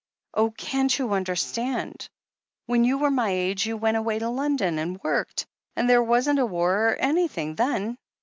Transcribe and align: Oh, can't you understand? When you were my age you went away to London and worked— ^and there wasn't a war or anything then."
Oh, 0.33 0.49
can't 0.49 0.97
you 0.97 1.13
understand? 1.13 2.09
When 2.65 2.83
you 2.85 2.97
were 2.97 3.11
my 3.11 3.29
age 3.29 3.67
you 3.67 3.77
went 3.77 3.97
away 3.97 4.17
to 4.17 4.29
London 4.29 4.79
and 4.79 4.99
worked— 5.03 5.45
^and 5.77 5.87
there 5.87 6.01
wasn't 6.01 6.39
a 6.39 6.45
war 6.47 6.89
or 6.89 6.95
anything 6.95 7.53
then." 7.53 7.99